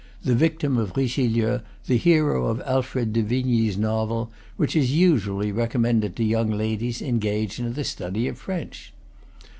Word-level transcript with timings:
the 0.23 0.33
victim, 0.33 0.79
of 0.79 0.97
Richelieu, 0.97 1.59
the 1.85 1.97
hero 1.97 2.47
of 2.47 2.59
Alfred 2.65 3.13
de 3.13 3.21
Vigny's 3.21 3.77
novel, 3.77 4.31
which 4.57 4.75
is 4.75 4.91
usually 4.91 5.51
re 5.51 5.67
commended 5.67 6.15
to 6.15 6.23
young 6.23 6.49
ladies 6.49 7.03
engaged 7.03 7.59
in 7.59 7.71
the 7.75 7.83
study 7.83 8.27
of 8.27 8.39
French. 8.39 8.93